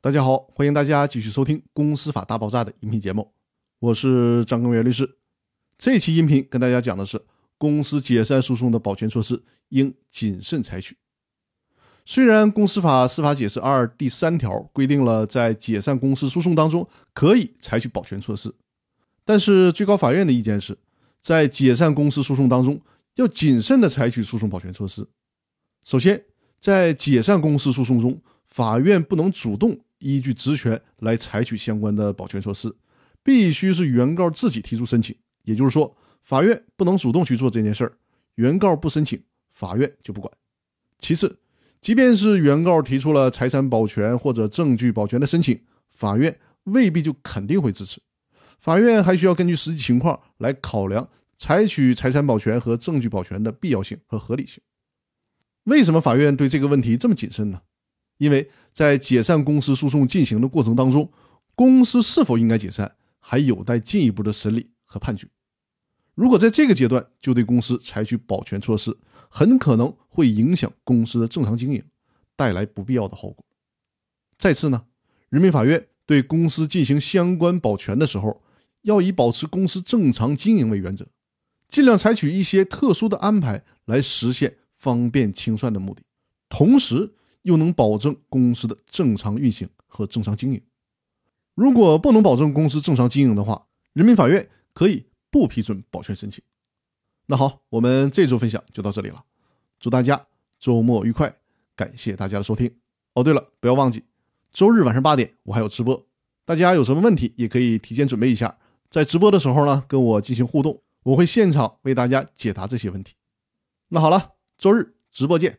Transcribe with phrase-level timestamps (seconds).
[0.00, 3.32] 大家好，欢迎大家继续收听《公司法大爆炸》的音频节目，
[3.80, 5.18] 我是张根元律师。
[5.76, 7.20] 这期音频跟大家讲的是
[7.58, 10.96] 公司解散诉讼的保全措施应谨慎采取。
[12.06, 18.54] 虽然《公司法司法解释二》第三条规定了在解散公司诉讼当中可以采取保全措施，
[19.24, 20.78] 但是最高法院的意见是，
[21.20, 22.80] 在解散公司诉讼当中
[23.16, 25.04] 要谨慎的采取诉讼保全措施。
[25.82, 26.24] 首先，
[26.60, 29.76] 在解散公司诉讼中，法院不能主动。
[29.98, 32.74] 依据职权来采取相关的保全措施，
[33.22, 35.14] 必须是原告自己提出申请。
[35.42, 37.92] 也就是说，法院不能主动去做这件事儿，
[38.34, 40.32] 原告不申请，法院就不管。
[40.98, 41.38] 其次，
[41.80, 45.58] 即便是原告提出了财产保全或者证据保全的申请，
[45.92, 48.00] 法院未必就肯定会支持。
[48.60, 54.60] 法院还需要根据实际情况来考量采取财产保全和证据保全的必要性和合理性。
[55.64, 57.60] 为什么法院对这个问题这么谨慎呢？
[58.18, 61.10] 因为在解散公司诉讼进行的过程当中，
[61.54, 65.26] 公司是否应该解散还有待进一步的审理和判决。
[66.14, 68.96] 如果在这个阶段就对公司采取保全措施，
[69.28, 71.82] 很可能会影响公司的正常经营，
[72.36, 73.44] 带来不必要的后果。
[74.36, 74.84] 再次呢，
[75.28, 78.42] 人民法院对公司进行相关保全的时候，
[78.82, 81.06] 要以保持公司正常经营为原则，
[81.68, 86.02] 尽量采取一些特殊的安排来实现方便清算的目的，
[86.48, 87.14] 同时。
[87.48, 90.60] 又能保证公司的正常运行和正常经营。
[91.54, 96.44] 如果不能保证公司正常经营的话，人民法院可以不批准保全申请。
[97.24, 99.24] 那好，我们这周分享就到这里了。
[99.80, 100.26] 祝大家
[100.60, 101.34] 周末愉快，
[101.74, 102.70] 感谢大家的收听。
[103.14, 104.04] 哦，对了，不要忘记
[104.52, 106.06] 周日晚上八点我还有直播，
[106.44, 108.58] 大家有什么问题也可以提前准备一下，
[108.90, 113.14] 在直播的时候呢跟我进行互动，我会现场为大家解答这些问题。
[113.88, 115.58] 那好了，周日直播见。